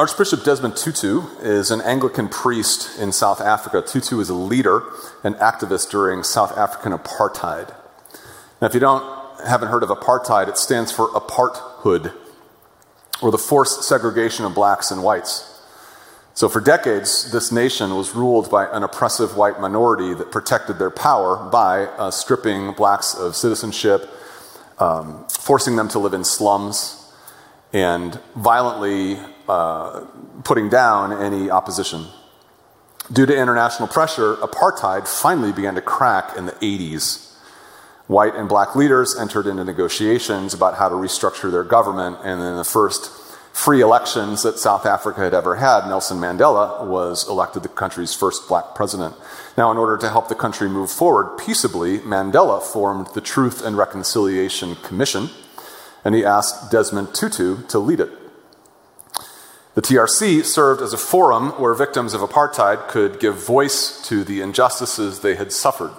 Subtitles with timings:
[0.00, 3.82] Archbishop Desmond Tutu is an Anglican priest in South Africa.
[3.86, 4.82] Tutu is a leader
[5.22, 7.74] and activist during South African apartheid.
[8.62, 9.04] Now, if you don't
[9.46, 12.14] haven't heard of apartheid, it stands for aparthood,
[13.20, 15.60] or the forced segregation of blacks and whites.
[16.32, 20.90] So, for decades, this nation was ruled by an oppressive white minority that protected their
[20.90, 24.08] power by uh, stripping blacks of citizenship,
[24.78, 27.12] um, forcing them to live in slums,
[27.74, 29.18] and violently
[29.48, 30.04] uh,
[30.44, 32.06] putting down any opposition.
[33.12, 37.34] Due to international pressure, apartheid finally began to crack in the 80s.
[38.06, 42.56] White and black leaders entered into negotiations about how to restructure their government, and in
[42.56, 43.10] the first
[43.52, 48.48] free elections that South Africa had ever had, Nelson Mandela was elected the country's first
[48.48, 49.14] black president.
[49.56, 53.76] Now, in order to help the country move forward peaceably, Mandela formed the Truth and
[53.76, 55.30] Reconciliation Commission,
[56.04, 58.19] and he asked Desmond Tutu to lead it.
[59.80, 64.42] The TRC served as a forum where victims of apartheid could give voice to the
[64.42, 65.92] injustices they had suffered.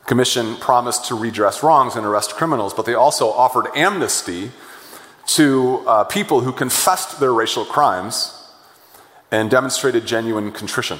[0.00, 4.50] The commission promised to redress wrongs and arrest criminals, but they also offered amnesty
[5.28, 8.46] to uh, people who confessed their racial crimes
[9.32, 10.98] and demonstrated genuine contrition.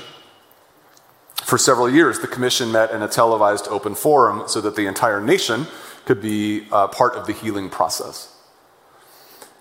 [1.44, 5.20] For several years, the commission met in a televised open forum so that the entire
[5.20, 5.66] nation
[6.06, 8.34] could be uh, part of the healing process.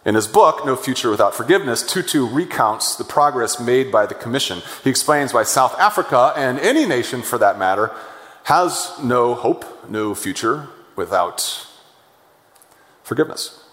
[0.06, 4.61] In his book, No Future Without Forgiveness, Tutu recounts the progress made by the Commission.
[4.84, 7.92] He explains why South Africa, and any nation for that matter,
[8.44, 11.66] has no hope, no future without
[13.02, 13.64] forgiveness.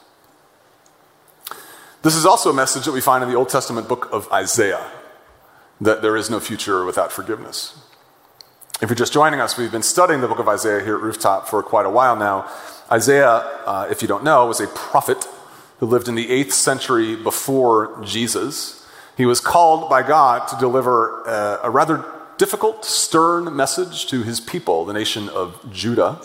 [2.00, 4.90] This is also a message that we find in the Old Testament book of Isaiah
[5.82, 7.78] that there is no future without forgiveness.
[8.80, 11.46] If you're just joining us, we've been studying the book of Isaiah here at Rooftop
[11.46, 12.50] for quite a while now.
[12.90, 13.28] Isaiah,
[13.66, 15.28] uh, if you don't know, was a prophet
[15.82, 18.86] who lived in the 8th century before Jesus.
[19.16, 22.04] He was called by God to deliver a, a rather
[22.38, 26.20] difficult, stern message to his people, the nation of Judah.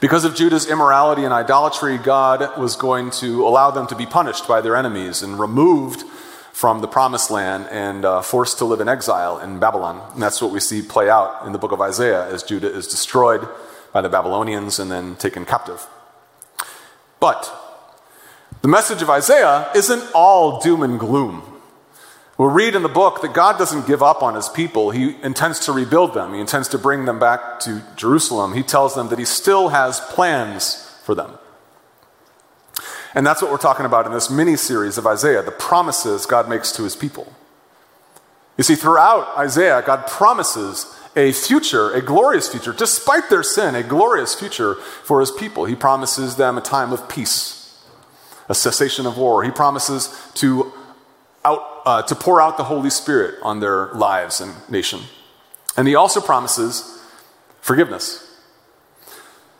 [0.00, 4.46] Because of Judah's immorality and idolatry, God was going to allow them to be punished
[4.46, 6.02] by their enemies and removed
[6.52, 10.12] from the promised land and uh, forced to live in exile in Babylon.
[10.12, 12.86] And that's what we see play out in the book of Isaiah as Judah is
[12.86, 13.48] destroyed
[13.94, 15.86] by the Babylonians and then taken captive.
[17.18, 17.57] But
[18.60, 21.42] the message of Isaiah isn't all doom and gloom.
[22.36, 24.90] We'll read in the book that God doesn't give up on his people.
[24.90, 28.54] He intends to rebuild them, he intends to bring them back to Jerusalem.
[28.54, 31.38] He tells them that he still has plans for them.
[33.14, 36.48] And that's what we're talking about in this mini series of Isaiah the promises God
[36.48, 37.32] makes to his people.
[38.56, 43.82] You see, throughout Isaiah, God promises a future, a glorious future, despite their sin, a
[43.82, 45.64] glorious future for his people.
[45.64, 47.57] He promises them a time of peace
[48.48, 49.44] a cessation of war.
[49.44, 50.72] He promises to,
[51.44, 55.00] out, uh, to pour out the Holy Spirit on their lives and nation.
[55.76, 57.00] And he also promises
[57.60, 58.24] forgiveness.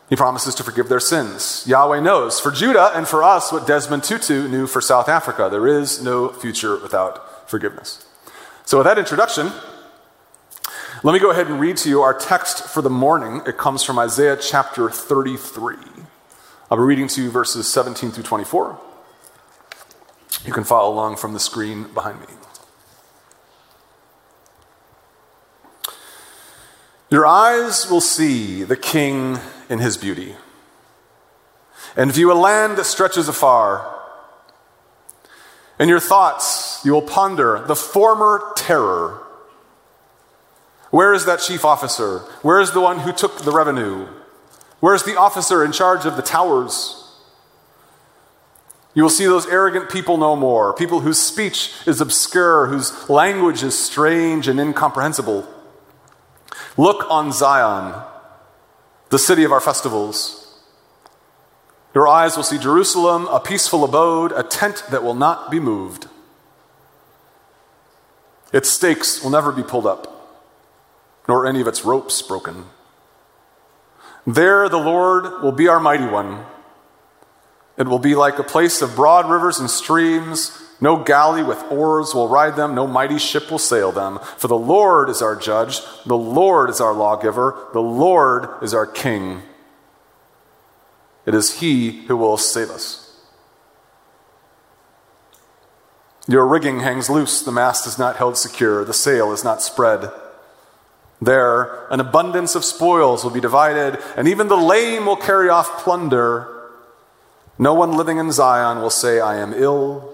[0.09, 1.63] He promises to forgive their sins.
[1.67, 5.49] Yahweh knows for Judah and for us what Desmond Tutu knew for South Africa.
[5.51, 8.05] There is no future without forgiveness.
[8.65, 9.51] So, with that introduction,
[11.03, 13.41] let me go ahead and read to you our text for the morning.
[13.45, 15.77] It comes from Isaiah chapter 33.
[16.71, 18.79] I'll be reading to you verses 17 through 24.
[20.45, 22.27] You can follow along from the screen behind me.
[27.09, 30.35] Your eyes will see the king in his beauty,
[31.97, 33.99] and view a land that stretches afar.
[35.79, 39.23] In your thoughts, you will ponder the former terror.
[40.91, 42.19] Where is that chief officer?
[42.43, 44.07] Where is the one who took the revenue?
[44.79, 46.95] Where's the officer in charge of the towers?
[48.93, 53.63] You will see those arrogant people no more, people whose speech is obscure, whose language
[53.63, 55.47] is strange and incomprehensible.
[56.75, 58.01] Look on Zion,
[59.09, 60.61] the city of our festivals.
[61.93, 66.07] Your eyes will see Jerusalem, a peaceful abode, a tent that will not be moved.
[68.51, 70.41] Its stakes will never be pulled up,
[71.27, 72.65] nor any of its ropes broken.
[74.25, 76.45] There the Lord will be our mighty one.
[77.77, 80.61] It will be like a place of broad rivers and streams.
[80.81, 84.19] No galley with oars will ride them, no mighty ship will sail them.
[84.37, 88.85] For the Lord is our judge, the Lord is our lawgiver, the Lord is our
[88.85, 89.41] king.
[91.25, 93.05] It is he who will save us.
[96.27, 100.11] Your rigging hangs loose, the mast is not held secure, the sail is not spread.
[101.21, 105.83] There, an abundance of spoils will be divided, and even the lame will carry off
[105.83, 106.47] plunder.
[107.57, 110.13] No one living in Zion will say, I am ill,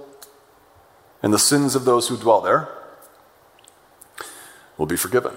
[1.21, 2.69] and the sins of those who dwell there
[4.77, 5.35] will be forgiven.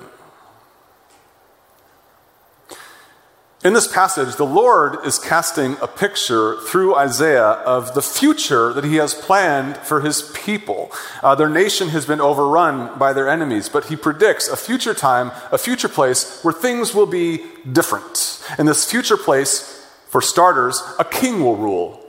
[3.65, 8.85] In this passage, the Lord is casting a picture through Isaiah of the future that
[8.85, 10.93] he has planned for his people.
[11.25, 15.33] Uh, their nation has been overrun by their enemies, but he predicts a future time,
[15.51, 18.41] a future place where things will be different.
[18.61, 22.08] In this future place, for starters, a king will rule.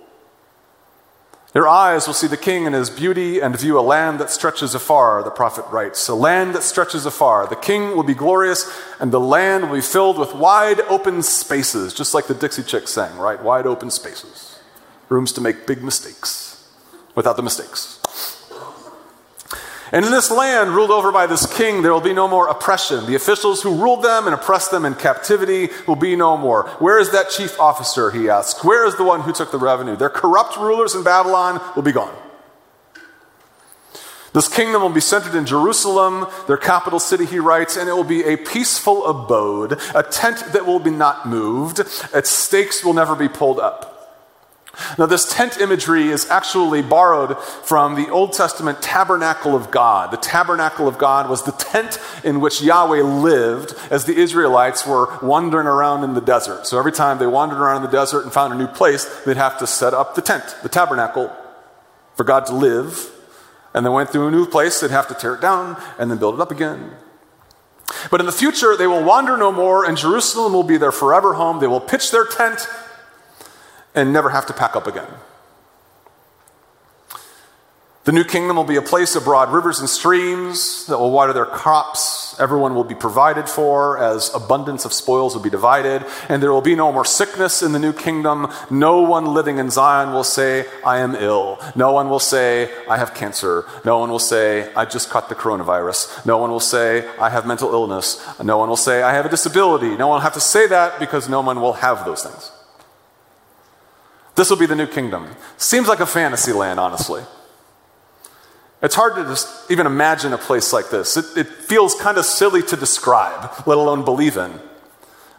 [1.51, 4.75] Their eyes will see the king in his beauty and view a land that stretches
[4.75, 6.07] afar, the prophet writes.
[6.07, 7.47] A land that stretches afar.
[7.47, 11.95] The king will be glorious, and the land will be filled with wide open spaces,
[11.95, 13.41] just like the Dixie Chicks sang, right?
[13.41, 14.59] Wide open spaces.
[15.09, 16.67] Rooms to make big mistakes
[17.15, 17.98] without the mistakes.
[19.91, 23.05] And in this land, ruled over by this king, there will be no more oppression.
[23.05, 26.69] The officials who ruled them and oppressed them in captivity will be no more.
[26.79, 28.63] Where is that chief officer, he asks?
[28.63, 29.95] Where is the one who took the revenue?
[29.95, 32.15] Their corrupt rulers in Babylon will be gone.
[34.31, 38.03] This kingdom will be centered in Jerusalem, their capital city, he writes, and it will
[38.03, 41.79] be a peaceful abode, a tent that will be not moved.
[41.79, 43.98] Its stakes will never be pulled up.
[44.97, 50.11] Now, this tent imagery is actually borrowed from the Old Testament tabernacle of God.
[50.11, 55.17] The tabernacle of God was the tent in which Yahweh lived as the Israelites were
[55.21, 56.67] wandering around in the desert.
[56.67, 59.37] So every time they wandered around in the desert and found a new place, they'd
[59.37, 61.31] have to set up the tent, the tabernacle,
[62.15, 63.11] for God to live.
[63.73, 66.17] And they went through a new place, they'd have to tear it down and then
[66.17, 66.91] build it up again.
[68.11, 71.33] But in the future, they will wander no more, and Jerusalem will be their forever
[71.33, 71.59] home.
[71.59, 72.67] They will pitch their tent
[73.99, 75.07] and never have to pack up again.
[78.05, 81.31] The new kingdom will be a place of broad rivers and streams that will water
[81.31, 82.35] their crops.
[82.39, 86.03] Everyone will be provided for as abundance of spoils will be divided.
[86.27, 88.51] And there will be no more sickness in the new kingdom.
[88.71, 91.59] No one living in Zion will say, I am ill.
[91.75, 93.65] No one will say, I have cancer.
[93.85, 96.25] No one will say, I just caught the coronavirus.
[96.25, 98.25] No one will say, I have mental illness.
[98.41, 99.95] No one will say, I have a disability.
[99.97, 102.51] No one will have to say that because no one will have those things.
[104.39, 105.27] This will be the new kingdom.
[105.57, 107.23] Seems like a fantasy land, honestly.
[108.81, 111.17] It's hard to just even imagine a place like this.
[111.17, 114.61] It, it feels kind of silly to describe, let alone believe in.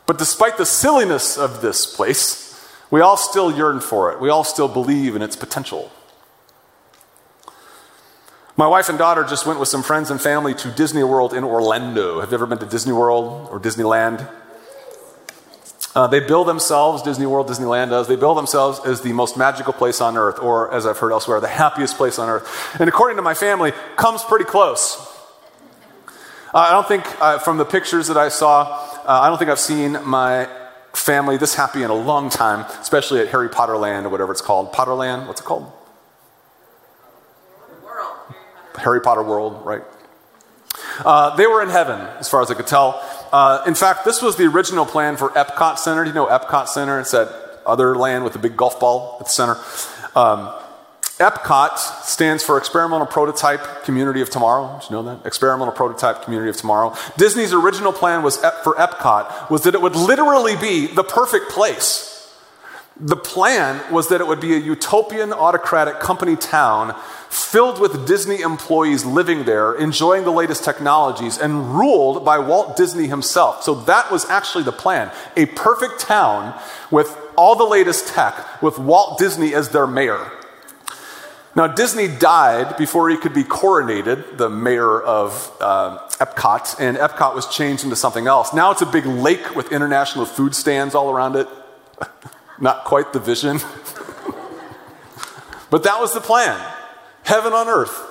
[0.05, 4.21] But despite the silliness of this place, we all still yearn for it.
[4.21, 5.91] We all still believe in its potential.
[8.55, 11.43] My wife and daughter just went with some friends and family to Disney World in
[11.43, 12.21] Orlando.
[12.21, 14.31] Have you ever been to Disney World or Disneyland?
[15.95, 19.73] Uh, they bill themselves, Disney World, Disneyland does, they bill themselves as the most magical
[19.73, 22.81] place on earth, or as I've heard elsewhere, the happiest place on earth.
[22.81, 25.05] And according to my family, comes pretty close.
[26.55, 28.63] Uh, I don't think, uh, from the pictures that I saw,
[29.05, 30.49] uh, I don't think I've seen my
[30.93, 34.41] family this happy in a long time, especially at Harry Potter Land or whatever it's
[34.41, 34.73] called.
[34.73, 35.73] Potterland, what's it called?
[37.85, 38.17] World.
[38.79, 39.83] Harry Potter World, right?
[41.05, 43.03] Uh, they were in heaven, as far as I could tell.
[43.33, 46.05] Uh, in fact, this was the original plan for Epcot Center.
[46.05, 47.01] Do you know Epcot Center?
[47.01, 47.29] It's that
[47.67, 49.57] other land with the big golf ball at the center.
[50.17, 50.53] Um,
[51.21, 54.79] EPCOT stands for Experimental Prototype Community of Tomorrow.
[54.81, 55.27] Did you know that?
[55.27, 56.97] Experimental Prototype Community of Tomorrow.
[57.19, 62.10] Disney's original plan was for EPCOT was that it would literally be the perfect place.
[63.03, 66.95] The plan was that it would be a utopian autocratic company town
[67.31, 73.07] filled with Disney employees living there, enjoying the latest technologies, and ruled by Walt Disney
[73.07, 73.63] himself.
[73.63, 75.11] So that was actually the plan.
[75.35, 76.61] A perfect town
[76.91, 80.31] with all the latest tech, with Walt Disney as their mayor.
[81.57, 87.35] Now, Disney died before he could be coronated, the mayor of uh, Epcot, and Epcot
[87.35, 88.53] was changed into something else.
[88.53, 91.49] Now it's a big lake with international food stands all around it.
[92.61, 93.59] Not quite the vision.
[95.71, 96.61] but that was the plan
[97.25, 98.07] heaven on earth.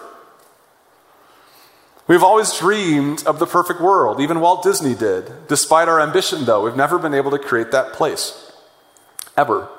[2.08, 4.20] We've always dreamed of the perfect world.
[4.20, 5.48] Even Walt Disney did.
[5.48, 8.52] Despite our ambition, though, we've never been able to create that place.
[9.38, 9.70] Ever.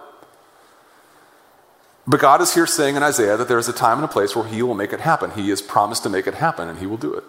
[2.07, 4.37] But God is here saying in Isaiah that there is a time and a place
[4.37, 5.33] where He will make it happen.
[5.33, 7.25] He has promised to make it happen, and He will do it.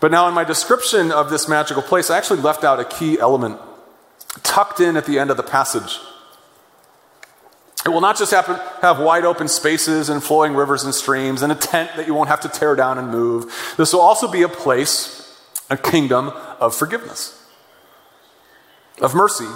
[0.00, 3.18] But now, in my description of this magical place, I actually left out a key
[3.18, 3.60] element
[4.42, 5.98] tucked in at the end of the passage.
[7.84, 11.52] It will not just happen, have wide open spaces and flowing rivers and streams and
[11.52, 13.74] a tent that you won't have to tear down and move.
[13.76, 15.38] This will also be a place,
[15.68, 16.28] a kingdom
[16.60, 17.46] of forgiveness,
[19.02, 19.48] of mercy.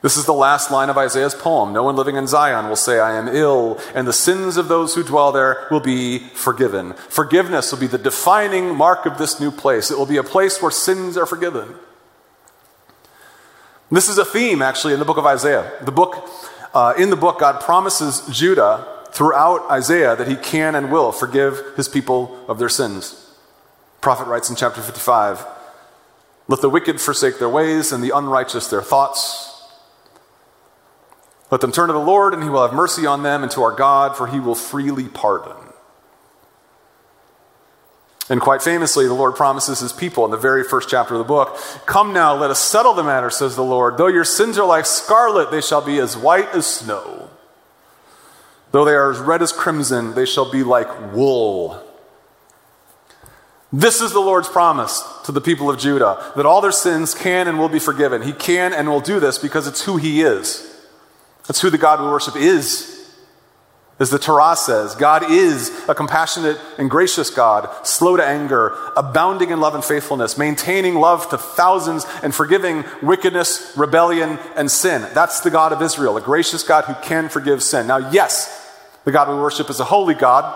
[0.00, 1.72] This is the last line of Isaiah's poem.
[1.72, 4.94] No one living in Zion will say, I am ill, and the sins of those
[4.94, 6.94] who dwell there will be forgiven.
[6.94, 9.90] Forgiveness will be the defining mark of this new place.
[9.90, 11.76] It will be a place where sins are forgiven.
[13.92, 15.70] This is a theme, actually, in the book of Isaiah.
[15.82, 16.26] The book,
[16.72, 21.62] uh, in the book, God promises Judah throughout Isaiah that he can and will forgive
[21.76, 23.18] his people of their sins.
[24.00, 25.44] prophet writes in chapter 55
[26.48, 29.62] Let the wicked forsake their ways and the unrighteous their thoughts.
[31.50, 33.62] Let them turn to the Lord, and he will have mercy on them, and to
[33.62, 35.61] our God, for he will freely pardon.
[38.28, 41.24] And quite famously, the Lord promises his people in the very first chapter of the
[41.24, 43.98] book Come now, let us settle the matter, says the Lord.
[43.98, 47.30] Though your sins are like scarlet, they shall be as white as snow.
[48.70, 51.82] Though they are as red as crimson, they shall be like wool.
[53.72, 57.48] This is the Lord's promise to the people of Judah that all their sins can
[57.48, 58.22] and will be forgiven.
[58.22, 60.68] He can and will do this because it's who He is.
[61.46, 62.91] That's who the God we worship is.
[64.02, 69.50] As the Torah says, God is a compassionate and gracious God, slow to anger, abounding
[69.50, 75.08] in love and faithfulness, maintaining love to thousands, and forgiving wickedness, rebellion, and sin.
[75.14, 77.86] That's the God of Israel, a gracious God who can forgive sin.
[77.86, 80.52] Now, yes, the God we worship is a holy God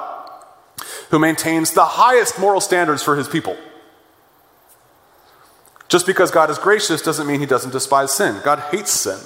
[1.10, 3.56] who maintains the highest moral standards for his people.
[5.86, 8.40] Just because God is gracious doesn't mean he doesn't despise sin.
[8.42, 9.20] God hates sin.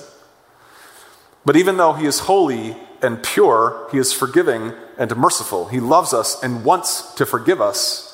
[1.46, 5.68] But even though he is holy and pure, he is forgiving and merciful.
[5.68, 8.06] He loves us and wants to forgive us.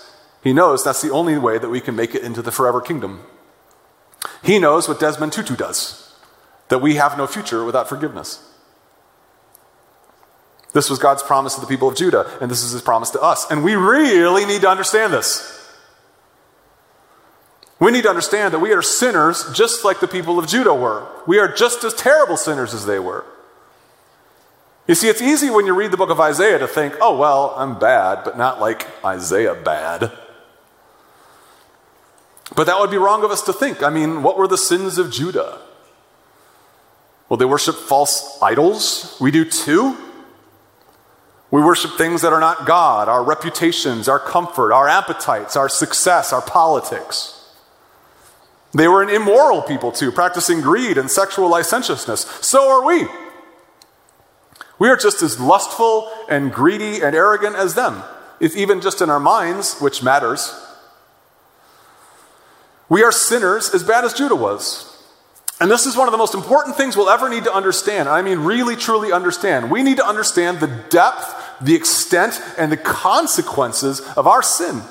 [0.42, 3.22] He knows that's the only way that we can make it into the forever kingdom.
[4.42, 6.14] He knows what Desmond Tutu does
[6.68, 8.42] that we have no future without forgiveness.
[10.72, 13.20] This was God's promise to the people of Judah, and this is his promise to
[13.20, 13.50] us.
[13.50, 15.52] And we really need to understand this.
[17.78, 21.06] We need to understand that we are sinners just like the people of Judah were.
[21.26, 23.24] We are just as terrible sinners as they were.
[24.86, 27.54] You see, it's easy when you read the book of Isaiah to think, oh, well,
[27.56, 30.12] I'm bad, but not like Isaiah bad.
[32.54, 33.82] But that would be wrong of us to think.
[33.82, 35.58] I mean, what were the sins of Judah?
[37.28, 39.16] Well, they worship false idols.
[39.20, 39.96] We do too.
[41.50, 46.32] We worship things that are not God, our reputations, our comfort, our appetites, our success,
[46.32, 47.32] our politics.
[48.72, 52.20] They were an immoral people too, practicing greed and sexual licentiousness.
[52.42, 53.08] So are we.
[54.78, 58.02] We are just as lustful and greedy and arrogant as them,
[58.40, 60.54] if even just in our minds, which matters.
[62.88, 64.92] We are sinners as bad as Judah was.
[65.58, 68.08] And this is one of the most important things we'll ever need to understand.
[68.08, 69.70] I mean, really, truly understand.
[69.70, 74.82] We need to understand the depth, the extent, and the consequences of our sin.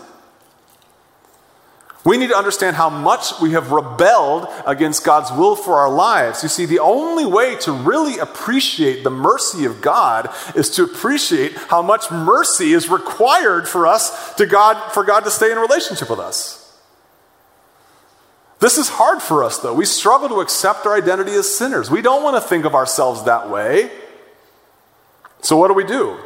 [2.05, 6.43] We need to understand how much we have rebelled against God's will for our lives.
[6.43, 11.55] You see, the only way to really appreciate the mercy of God is to appreciate
[11.55, 16.07] how much mercy is required for us to God for God to stay in relationship
[16.07, 16.61] with us.
[18.59, 19.73] This is hard for us though.
[19.73, 21.89] We struggle to accept our identity as sinners.
[21.89, 23.89] We don't want to think of ourselves that way.
[25.41, 26.19] So what do we do?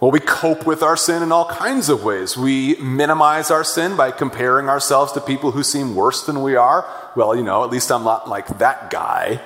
[0.00, 2.36] Well, we cope with our sin in all kinds of ways.
[2.36, 6.86] We minimize our sin by comparing ourselves to people who seem worse than we are.
[7.16, 9.40] Well, you know, at least I'm not like that guy.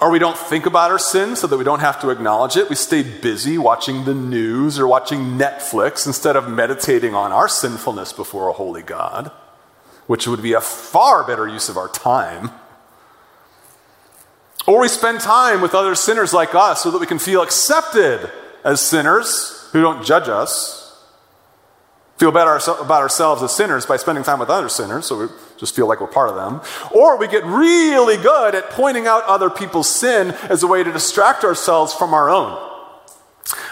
[0.00, 2.70] Or we don't think about our sin so that we don't have to acknowledge it.
[2.70, 8.14] We stay busy watching the news or watching Netflix instead of meditating on our sinfulness
[8.14, 9.30] before a holy God,
[10.06, 12.50] which would be a far better use of our time.
[14.66, 18.30] Or we spend time with other sinners like us so that we can feel accepted
[18.64, 20.78] as sinners who don't judge us.
[22.18, 25.26] Feel better about ourselves as sinners by spending time with other sinners, so we
[25.56, 26.60] just feel like we're part of them.
[26.94, 30.92] Or we get really good at pointing out other people's sin as a way to
[30.92, 32.66] distract ourselves from our own.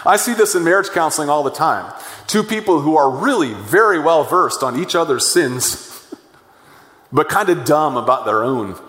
[0.03, 1.93] I see this in marriage counseling all the time.
[2.25, 6.15] Two people who are really very well versed on each other's sins,
[7.11, 8.79] but kind of dumb about their own.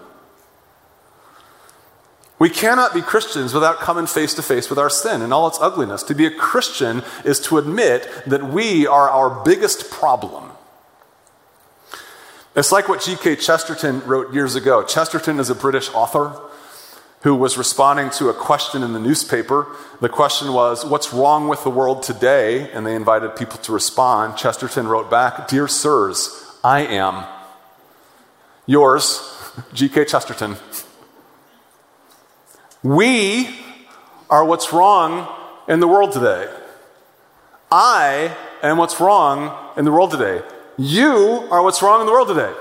[2.41, 5.61] We cannot be Christians without coming face to face with our sin and all its
[5.61, 6.03] ugliness.
[6.05, 10.51] To be a Christian is to admit that we are our biggest problem.
[12.57, 13.37] It's like what G.K.
[13.37, 14.83] Chesterton wrote years ago.
[14.83, 16.41] Chesterton is a British author
[17.25, 19.67] who was responding to a question in the newspaper.
[20.01, 22.71] The question was, What's wrong with the world today?
[22.73, 24.39] And they invited people to respond.
[24.39, 27.27] Chesterton wrote back, Dear sirs, I am.
[28.65, 29.21] Yours,
[29.75, 30.07] G.K.
[30.07, 30.57] Chesterton.
[32.83, 33.49] We
[34.29, 35.29] are what's wrong
[35.69, 36.51] in the world today.
[37.71, 40.43] I am what's wrong in the world today.
[40.79, 42.53] You are what's wrong in the world today.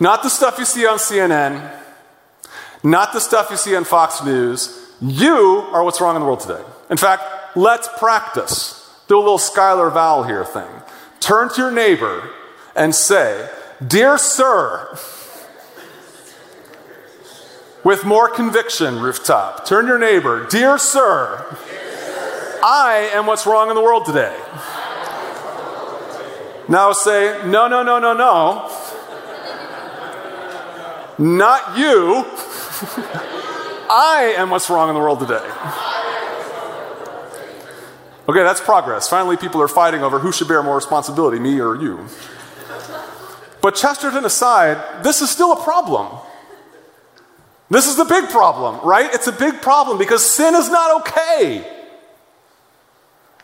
[0.00, 1.76] Not the stuff you see on CNN,
[2.82, 4.94] not the stuff you see on Fox News.
[5.00, 6.62] You are what's wrong in the world today.
[6.90, 8.74] In fact, let's practice.
[9.08, 10.68] Do a little Schuyler Vowell here thing.
[11.20, 12.30] Turn to your neighbor
[12.74, 13.50] and say,
[13.86, 14.96] Dear sir,
[17.88, 19.64] With more conviction, rooftop.
[19.64, 20.46] Turn your neighbor.
[20.46, 21.56] Dear sir,
[22.62, 24.38] I am what's wrong in the world today.
[26.68, 28.70] Now say, no, no, no, no, no.
[31.16, 32.26] Not you.
[33.90, 35.50] I am what's wrong in the world today.
[38.28, 39.08] Okay, that's progress.
[39.08, 42.06] Finally, people are fighting over who should bear more responsibility, me or you.
[43.62, 46.20] But Chesterton aside, this is still a problem.
[47.70, 49.12] This is the big problem, right?
[49.12, 51.74] It's a big problem because sin is not okay.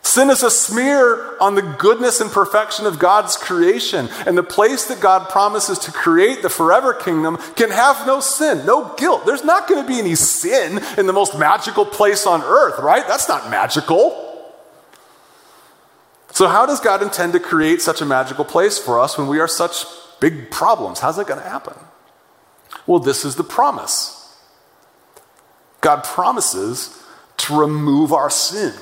[0.04, 4.08] Sin is a smear on the goodness and perfection of God's creation.
[4.26, 8.64] And the place that God promises to create, the forever kingdom, can have no sin,
[8.64, 9.26] no guilt.
[9.26, 13.06] There's not going to be any sin in the most magical place on earth, right?
[13.08, 14.20] That's not magical.
[16.30, 19.40] So, how does God intend to create such a magical place for us when we
[19.40, 19.84] are such
[20.20, 21.00] big problems?
[21.00, 21.74] How's that going to happen?
[22.86, 24.20] Well, this is the promise.
[25.80, 27.02] God promises
[27.38, 28.74] to remove our sin.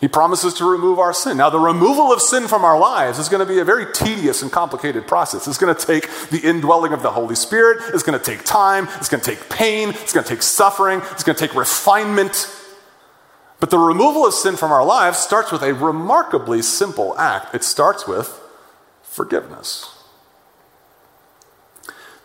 [0.00, 1.38] He promises to remove our sin.
[1.38, 4.42] Now, the removal of sin from our lives is going to be a very tedious
[4.42, 5.48] and complicated process.
[5.48, 7.78] It's going to take the indwelling of the Holy Spirit.
[7.94, 8.86] It's going to take time.
[8.96, 9.90] It's going to take pain.
[9.90, 11.00] It's going to take suffering.
[11.12, 12.54] It's going to take refinement.
[13.60, 17.54] But the removal of sin from our lives starts with a remarkably simple act.
[17.54, 18.40] It starts with
[19.02, 19.93] forgiveness.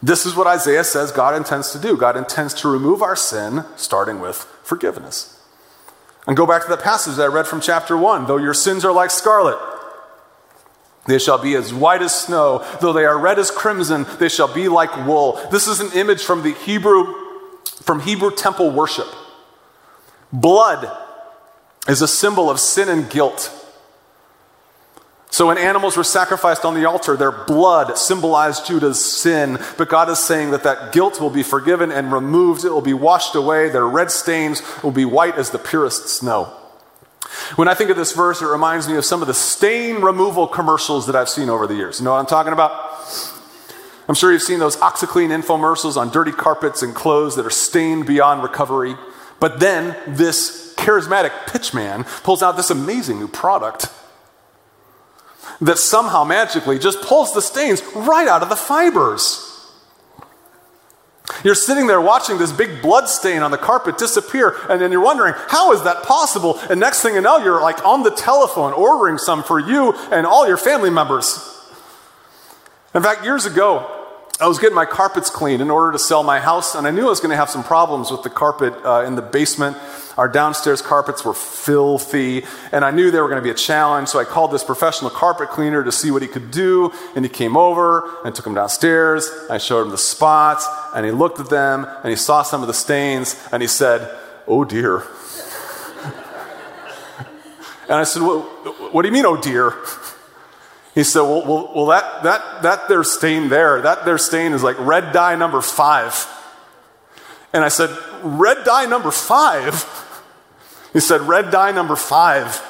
[0.01, 1.97] This is what Isaiah says God intends to do.
[1.97, 5.35] God intends to remove our sin, starting with forgiveness.
[6.27, 8.27] And go back to that passage that I read from chapter 1.
[8.27, 9.57] Though your sins are like scarlet,
[11.07, 12.65] they shall be as white as snow.
[12.81, 15.39] Though they are red as crimson, they shall be like wool.
[15.51, 17.13] This is an image from the Hebrew,
[17.81, 19.07] from Hebrew temple worship.
[20.31, 20.95] Blood
[21.87, 23.51] is a symbol of sin and guilt.
[25.31, 29.59] So when animals were sacrificed on the altar, their blood symbolized Judah's sin.
[29.77, 32.65] But God is saying that that guilt will be forgiven and removed.
[32.65, 33.69] It will be washed away.
[33.69, 36.45] Their red stains will be white as the purest snow.
[37.55, 40.47] When I think of this verse, it reminds me of some of the stain removal
[40.47, 41.99] commercials that I've seen over the years.
[41.99, 42.71] You know what I'm talking about?
[44.07, 48.07] I'm sure you've seen those OxiClean infomercials on dirty carpets and clothes that are stained
[48.07, 48.95] beyond recovery.
[49.39, 53.89] But then this charismatic pitchman pulls out this amazing new product
[55.61, 59.45] that somehow magically just pulls the stains right out of the fibers.
[61.43, 65.03] You're sitting there watching this big blood stain on the carpet disappear, and then you're
[65.03, 66.59] wondering, how is that possible?
[66.69, 70.25] And next thing you know, you're like on the telephone ordering some for you and
[70.25, 71.45] all your family members.
[72.95, 73.98] In fact, years ago,
[74.41, 77.07] I was getting my carpets cleaned in order to sell my house, and I knew
[77.07, 79.75] I was going to have some problems with the carpet uh, in the basement.
[80.17, 84.07] Our downstairs carpets were filthy, and I knew they were going to be a challenge,
[84.07, 87.29] so I called this professional carpet cleaner to see what he could do, and he
[87.29, 89.29] came over and took him downstairs.
[89.49, 92.67] I showed him the spots, and he looked at them, and he saw some of
[92.67, 94.09] the stains, and he said,
[94.47, 94.99] Oh dear.
[97.89, 99.73] and I said, What, what do you mean, oh dear?
[100.99, 104.63] He said, well, well, well, that, that, that there stain there, that there stain is
[104.63, 106.27] like red dye number five.
[107.53, 107.89] And I said,
[108.21, 109.85] red dye number five?
[110.91, 112.61] He said, red dye number five.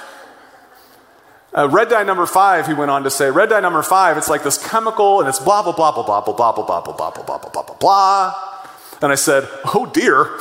[1.58, 4.30] Uh, red dye number five, he went on to say, red dye number five, it's
[4.30, 7.10] like this chemical and it's blah, blah, blah, blah, blah, blah, blah, blah, blah, blah,
[7.10, 8.62] blah, blah, blah, blah, blah, blah.
[9.02, 10.38] And I said, oh dear.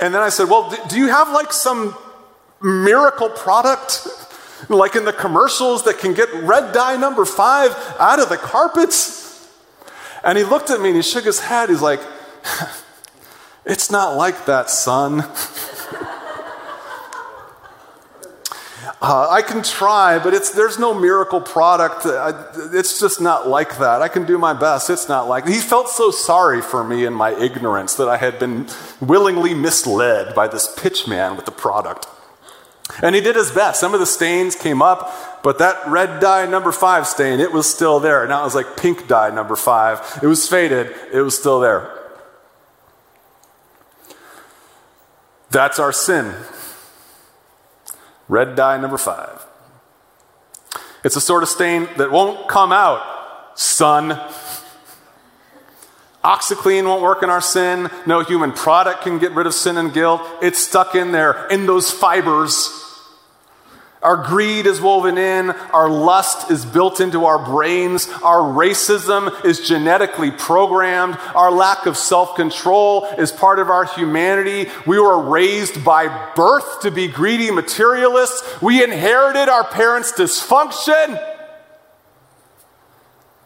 [0.00, 1.96] and then I said, well, do you have like some
[2.62, 4.06] miracle product
[4.68, 9.48] like in the commercials that can get red dye number five out of the carpets?
[10.22, 11.70] And he looked at me and he shook his head.
[11.70, 12.00] He's like,
[13.64, 15.24] It's not like that, son.
[19.02, 22.04] Uh, I can try, but it's, there's no miracle product.
[22.04, 22.44] I,
[22.74, 24.02] it's just not like that.
[24.02, 24.90] I can do my best.
[24.90, 28.38] It's not like He felt so sorry for me and my ignorance that I had
[28.38, 28.68] been
[29.00, 32.06] willingly misled by this pitchman with the product.
[33.02, 33.80] And he did his best.
[33.80, 37.68] Some of the stains came up, but that red dye number five stain, it was
[37.68, 38.26] still there.
[38.26, 40.20] Now it was like pink dye number five.
[40.22, 41.96] It was faded, it was still there.
[45.50, 46.34] That's our sin.
[48.28, 49.44] Red dye number five.
[51.02, 54.20] It's a sort of stain that won't come out, son.
[56.22, 57.90] OxiClean won't work in our sin.
[58.06, 60.20] No human product can get rid of sin and guilt.
[60.42, 62.79] It's stuck in there, in those fibers.
[64.02, 65.50] Our greed is woven in.
[65.50, 68.08] Our lust is built into our brains.
[68.22, 71.18] Our racism is genetically programmed.
[71.34, 74.70] Our lack of self control is part of our humanity.
[74.86, 78.62] We were raised by birth to be greedy materialists.
[78.62, 81.29] We inherited our parents' dysfunction.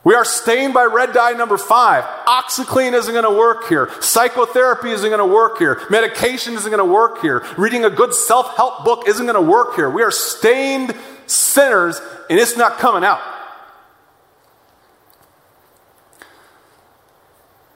[0.05, 2.05] We are stained by red dye number five.
[2.27, 3.91] OxiClean isn't going to work here.
[4.01, 5.81] Psychotherapy isn't going to work here.
[5.89, 7.43] Medication isn't going to work here.
[7.57, 9.89] Reading a good self help book isn't going to work here.
[9.89, 10.95] We are stained
[11.27, 13.21] sinners, and it's not coming out.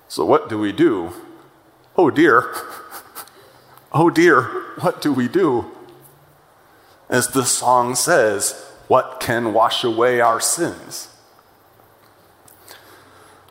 [0.08, 1.12] So, what do we do?
[1.96, 2.54] Oh dear.
[3.90, 4.42] Oh dear,
[4.80, 5.70] what do we do?
[7.08, 11.08] As the song says, what can wash away our sins?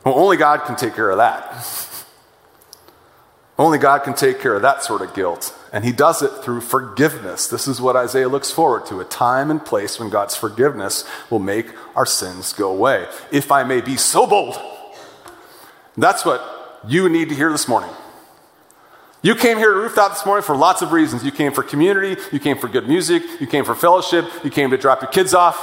[0.04, 2.04] Well, only God can take care of that.
[3.58, 5.52] Only God can take care of that sort of guilt.
[5.72, 7.48] And He does it through forgiveness.
[7.48, 11.40] This is what Isaiah looks forward to a time and place when God's forgiveness will
[11.40, 13.08] make our sins go away.
[13.32, 14.56] If I may be so bold,
[15.96, 17.90] that's what you need to hear this morning.
[19.20, 21.24] You came here to Rooftop this morning for lots of reasons.
[21.24, 24.70] You came for community, you came for good music, you came for fellowship, you came
[24.70, 25.58] to drop your kids off,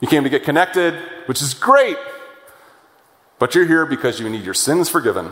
[0.00, 0.94] you came to get connected,
[1.26, 1.96] which is great.
[3.38, 5.30] But you're here because you need your sins forgiven.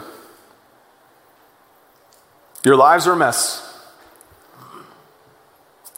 [2.65, 3.66] Your lives are a mess.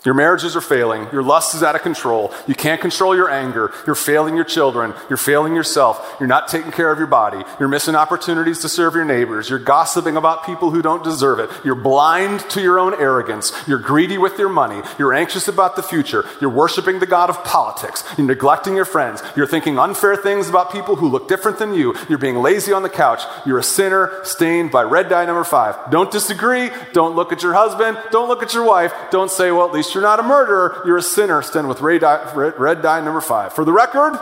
[0.09, 1.07] Your marriages are failing.
[1.13, 2.33] Your lust is out of control.
[2.47, 3.75] You can't control your anger.
[3.85, 4.95] You're failing your children.
[5.11, 6.17] You're failing yourself.
[6.19, 7.45] You're not taking care of your body.
[7.61, 9.51] You're missing opportunities to serve your neighbors.
[9.51, 11.51] You're gossiping about people who don't deserve it.
[11.63, 13.53] You're blind to your own arrogance.
[13.67, 14.81] You're greedy with your money.
[14.99, 16.25] You're anxious about the future.
[16.41, 18.03] You're worshiping the God of politics.
[18.17, 19.23] You're neglecting your friends.
[19.37, 21.95] You're thinking unfair things about people who look different than you.
[22.09, 23.25] You're being lazy on the couch.
[23.45, 25.91] You're a sinner stained by red dye number five.
[25.91, 26.71] Don't disagree.
[26.95, 27.99] Don't look at your husband.
[28.11, 28.95] Don't look at your wife.
[29.11, 32.03] Don't say, well, at least you're not a murderer, you're a sinner, stand with red
[32.03, 33.53] dye, red dye number five.
[33.53, 34.17] For the record,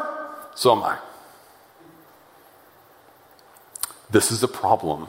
[0.55, 0.99] so am I.
[4.11, 5.09] This is a problem.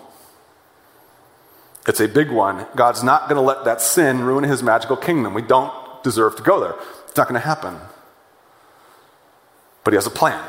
[1.88, 2.66] It's a big one.
[2.76, 5.34] God's not going to let that sin ruin his magical kingdom.
[5.34, 5.72] We don't
[6.04, 6.76] deserve to go there.
[7.08, 7.78] It's not going to happen.
[9.86, 10.44] But he has a plan.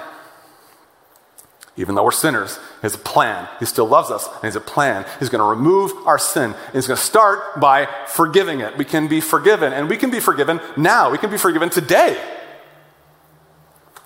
[1.78, 3.48] Even though we're sinners, has a plan.
[3.60, 5.06] He still loves us, and has a plan.
[5.20, 6.52] He's going to remove our sin.
[6.52, 8.76] And he's going to start by forgiving it.
[8.76, 11.10] We can be forgiven, and we can be forgiven now.
[11.10, 12.37] We can be forgiven today.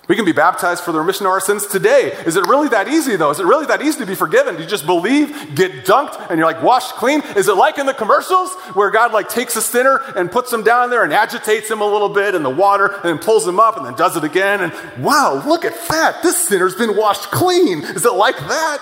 [0.09, 2.11] We can be baptized for the remission of our sins today.
[2.25, 3.29] Is it really that easy, though?
[3.29, 4.57] Is it really that easy to be forgiven?
[4.57, 7.21] Do you just believe, get dunked, and you're like washed clean?
[7.37, 10.61] Is it like in the commercials where God like takes a sinner and puts him
[10.61, 13.61] down there and agitates him a little bit in the water and then pulls him
[13.61, 14.59] up and then does it again?
[14.59, 16.21] And wow, look at that.
[16.21, 17.83] This sinner's been washed clean.
[17.83, 18.79] Is it like that?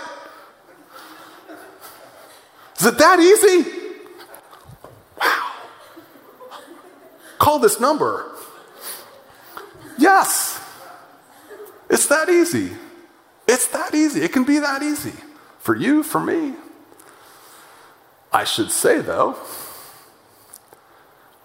[2.79, 3.69] Is it that easy?
[5.21, 5.51] Wow.
[7.38, 8.25] Call this number.
[9.99, 10.51] Yes.
[11.91, 12.71] It's that easy.
[13.47, 14.21] It's that easy.
[14.21, 15.13] It can be that easy.
[15.60, 16.54] For you, for me.
[18.34, 19.36] I should say, though,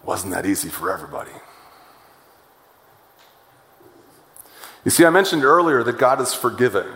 [0.04, 1.32] wasn't that easy for everybody.
[4.84, 6.86] You see, I mentioned earlier that God is forgiving,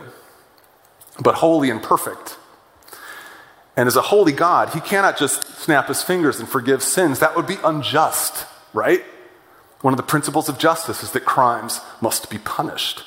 [1.20, 2.38] but holy and perfect.
[3.76, 7.18] And as a holy God, he cannot just snap his fingers and forgive sins.
[7.18, 9.02] That would be unjust, right?
[9.80, 13.02] One of the principles of justice is that crimes must be punished.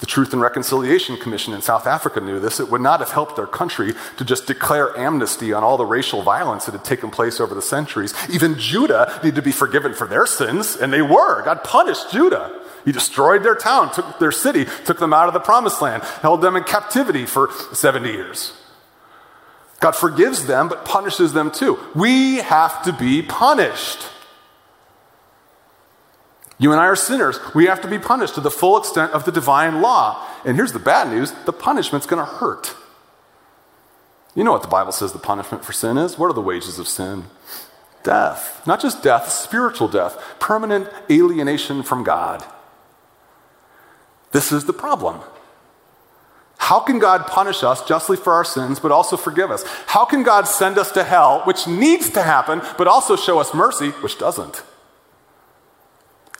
[0.00, 2.60] The Truth and Reconciliation Commission in South Africa knew this.
[2.60, 6.22] It would not have helped their country to just declare amnesty on all the racial
[6.22, 8.14] violence that had taken place over the centuries.
[8.30, 11.42] Even Judah needed to be forgiven for their sins, and they were.
[11.42, 12.60] God punished Judah.
[12.84, 16.42] He destroyed their town, took their city, took them out of the promised land, held
[16.42, 18.52] them in captivity for 70 years.
[19.80, 21.78] God forgives them, but punishes them too.
[21.94, 24.06] We have to be punished.
[26.58, 27.38] You and I are sinners.
[27.54, 30.26] We have to be punished to the full extent of the divine law.
[30.44, 32.74] And here's the bad news the punishment's going to hurt.
[34.34, 36.18] You know what the Bible says the punishment for sin is?
[36.18, 37.24] What are the wages of sin?
[38.02, 38.64] Death.
[38.66, 42.44] Not just death, spiritual death, permanent alienation from God.
[44.32, 45.20] This is the problem.
[46.58, 49.64] How can God punish us justly for our sins, but also forgive us?
[49.86, 53.54] How can God send us to hell, which needs to happen, but also show us
[53.54, 54.62] mercy, which doesn't?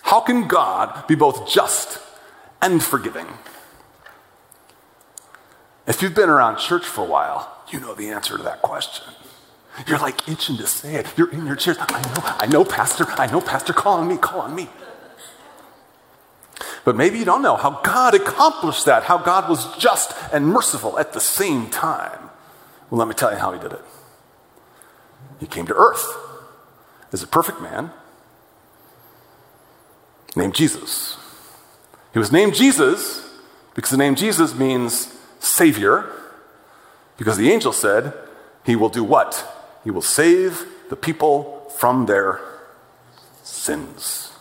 [0.08, 1.98] How can God be both just
[2.62, 3.26] and forgiving?
[5.86, 9.12] If you've been around church for a while, you know the answer to that question.
[9.86, 11.06] You're like itching to say it.
[11.18, 11.76] You're in your chairs.
[11.78, 13.04] I know, I know, Pastor.
[13.06, 13.74] I know, Pastor.
[13.74, 14.70] Call on me, call on me.
[16.86, 20.98] But maybe you don't know how God accomplished that, how God was just and merciful
[20.98, 22.30] at the same time.
[22.88, 23.84] Well, let me tell you how He did it.
[25.38, 26.06] He came to earth
[27.12, 27.90] as a perfect man
[30.36, 31.16] named Jesus.
[32.12, 33.28] He was named Jesus
[33.74, 36.10] because the name Jesus means Savior,
[37.16, 38.12] because the angel said,
[38.64, 39.46] He will do what?
[39.84, 42.40] He will save the people from their
[43.42, 44.32] sins.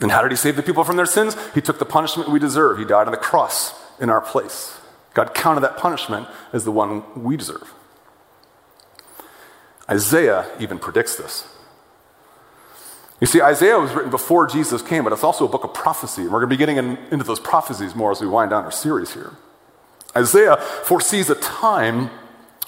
[0.00, 1.36] And how did he save the people from their sins?
[1.54, 2.78] He took the punishment we deserve.
[2.78, 4.76] He died on the cross in our place.
[5.14, 7.72] God counted that punishment as the one we deserve.
[9.88, 11.46] Isaiah even predicts this.
[13.22, 16.22] You see, Isaiah was written before Jesus came, but it's also a book of prophecy.
[16.22, 18.64] And we're going to be getting in, into those prophecies more as we wind down
[18.64, 19.30] our series here.
[20.16, 22.10] Isaiah foresees a time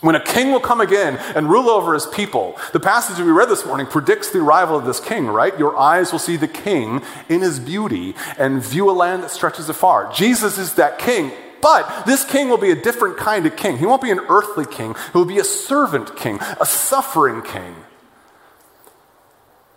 [0.01, 2.57] when a king will come again and rule over his people.
[2.73, 5.59] The passage we read this morning predicts the arrival of this king, right?
[5.59, 9.69] Your eyes will see the king in his beauty and view a land that stretches
[9.69, 10.13] afar.
[10.13, 11.33] Jesus is that king.
[11.63, 13.79] But this king will be a different kind of king.
[13.79, 14.95] He won't be an earthly king.
[14.95, 17.75] He will be a servant king, a suffering king.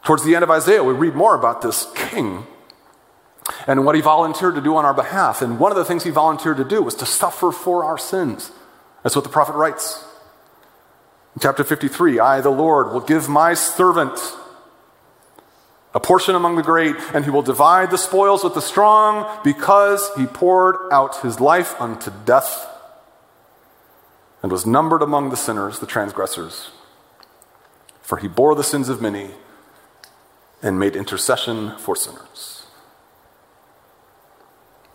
[0.07, 2.47] Towards the end of Isaiah, we read more about this king
[3.67, 5.41] and what he volunteered to do on our behalf.
[5.41, 8.53] And one of the things he volunteered to do was to suffer for our sins.
[9.03, 10.05] That's what the prophet writes.
[11.35, 14.17] In chapter 53, I, the Lord, will give my servant
[15.93, 20.09] a portion among the great, and he will divide the spoils with the strong because
[20.15, 22.65] he poured out his life unto death
[24.41, 26.71] and was numbered among the sinners, the transgressors.
[28.01, 29.31] For he bore the sins of many
[30.61, 32.57] and made intercession for sinners.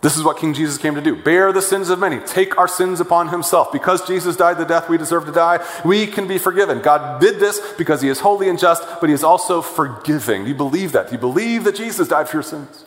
[0.03, 2.67] This is what King Jesus came to do bear the sins of many, take our
[2.67, 3.71] sins upon himself.
[3.71, 6.81] Because Jesus died the death we deserve to die, we can be forgiven.
[6.81, 10.43] God did this because he is holy and just, but he is also forgiving.
[10.43, 11.07] Do you believe that?
[11.07, 12.83] Do you believe that Jesus died for your sins?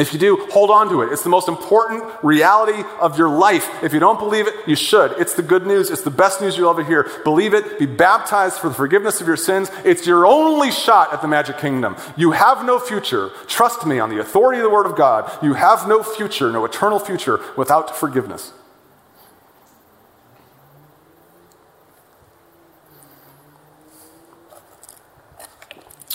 [0.00, 1.12] If you do, hold on to it.
[1.12, 3.68] It's the most important reality of your life.
[3.82, 5.12] If you don't believe it, you should.
[5.20, 5.90] It's the good news.
[5.90, 7.10] It's the best news you'll ever hear.
[7.22, 7.78] Believe it.
[7.78, 9.70] Be baptized for the forgiveness of your sins.
[9.84, 11.96] It's your only shot at the magic kingdom.
[12.16, 13.30] You have no future.
[13.46, 15.30] Trust me on the authority of the Word of God.
[15.42, 18.54] You have no future, no eternal future without forgiveness.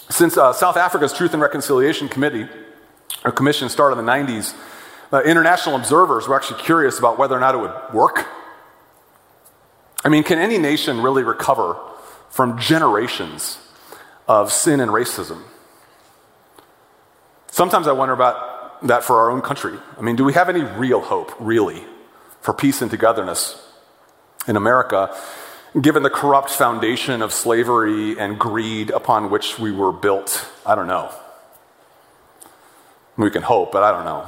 [0.09, 2.49] Since uh, South Africa's Truth and Reconciliation Committee
[3.25, 4.55] a commission started in the 90s.
[5.11, 8.27] Uh, international observers were actually curious about whether or not it would work.
[10.03, 11.77] I mean, can any nation really recover
[12.29, 13.57] from generations
[14.27, 15.41] of sin and racism?
[17.47, 19.79] Sometimes I wonder about that for our own country.
[19.97, 21.83] I mean, do we have any real hope, really,
[22.41, 23.61] for peace and togetherness
[24.47, 25.15] in America,
[25.81, 30.47] given the corrupt foundation of slavery and greed upon which we were built?
[30.65, 31.11] I don't know.
[33.17, 34.27] We can hope, but I don't know.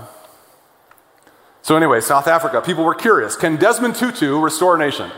[1.62, 5.12] So, anyway, South Africa, people were curious can Desmond Tutu restore a nation?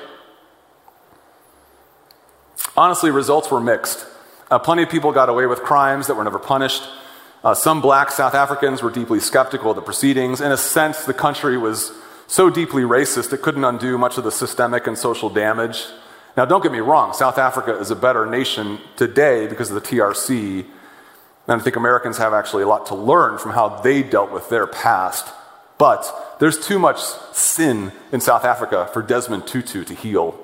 [2.75, 4.05] Honestly, results were mixed.
[4.49, 6.83] Uh, plenty of people got away with crimes that were never punished.
[7.43, 10.41] Uh, some black South Africans were deeply skeptical of the proceedings.
[10.41, 11.91] In a sense, the country was
[12.27, 15.85] so deeply racist it couldn't undo much of the systemic and social damage.
[16.35, 19.87] Now, don't get me wrong, South Africa is a better nation today because of the
[19.87, 20.65] TRC
[21.49, 24.49] and I think Americans have actually a lot to learn from how they dealt with
[24.49, 25.33] their past.
[25.79, 26.99] But there's too much
[27.33, 30.39] sin in South Africa for Desmond Tutu to heal.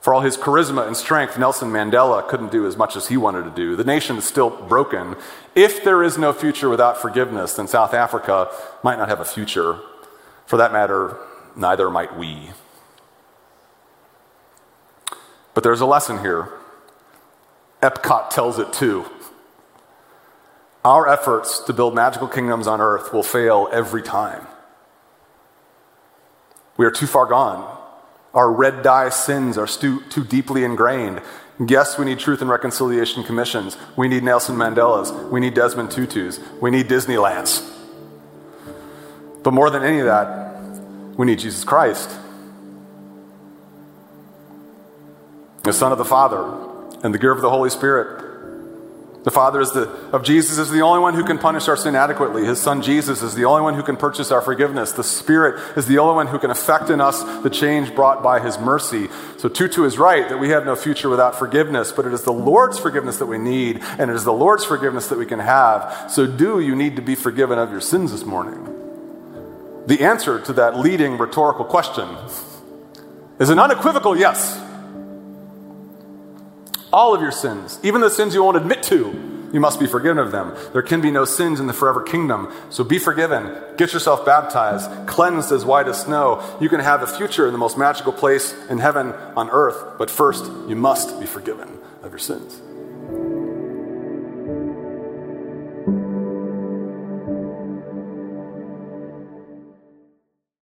[0.00, 3.44] For all his charisma and strength, Nelson Mandela couldn't do as much as he wanted
[3.44, 3.76] to do.
[3.76, 5.14] The nation is still broken.
[5.54, 8.50] If there is no future without forgiveness, then South Africa
[8.82, 9.78] might not have a future.
[10.46, 11.18] For that matter,
[11.54, 12.50] neither might we.
[15.54, 16.48] But there's a lesson here.
[17.80, 19.06] Epcot tells it too.
[20.86, 24.46] Our efforts to build magical kingdoms on earth will fail every time.
[26.76, 27.76] We are too far gone.
[28.32, 31.22] Our red dye sins are too, too deeply ingrained.
[31.66, 33.76] Yes, we need truth and reconciliation commissions.
[33.96, 35.10] We need Nelson Mandela's.
[35.10, 36.38] We need Desmond Tutu's.
[36.60, 37.68] We need Disneyland's.
[39.42, 42.16] But more than any of that, we need Jesus Christ,
[45.64, 46.44] the Son of the Father,
[47.02, 48.25] and the giver of the Holy Spirit
[49.26, 51.96] the Father is the, of Jesus is the only one who can punish our sin
[51.96, 52.44] adequately.
[52.44, 54.92] His Son Jesus is the only one who can purchase our forgiveness.
[54.92, 58.38] The Spirit is the only one who can effect in us the change brought by
[58.38, 59.08] His mercy.
[59.38, 62.32] So Tutu is right that we have no future without forgiveness, but it is the
[62.32, 66.08] Lord's forgiveness that we need, and it is the Lord's forgiveness that we can have.
[66.08, 68.62] So do you need to be forgiven of your sins this morning?
[69.88, 72.08] The answer to that leading rhetorical question
[73.40, 74.62] is an unequivocal yes
[76.92, 80.18] all of your sins, even the sins you won't admit to, you must be forgiven
[80.18, 80.54] of them.
[80.72, 82.52] There can be no sins in the forever kingdom.
[82.70, 83.56] So be forgiven.
[83.76, 86.42] Get yourself baptized, cleansed as white as snow.
[86.60, 89.98] You can have a future in the most magical place in heaven on earth.
[89.98, 92.60] But first, you must be forgiven of your sins.